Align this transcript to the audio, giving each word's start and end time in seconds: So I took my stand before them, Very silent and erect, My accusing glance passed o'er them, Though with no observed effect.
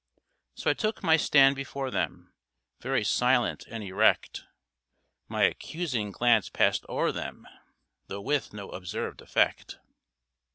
So 0.55 0.71
I 0.71 0.73
took 0.73 1.03
my 1.03 1.15
stand 1.15 1.55
before 1.55 1.91
them, 1.91 2.33
Very 2.79 3.03
silent 3.03 3.65
and 3.69 3.83
erect, 3.83 4.45
My 5.27 5.43
accusing 5.43 6.09
glance 6.11 6.49
passed 6.49 6.85
o'er 6.89 7.11
them, 7.11 7.47
Though 8.07 8.21
with 8.21 8.51
no 8.51 8.71
observed 8.71 9.21
effect. 9.21 9.77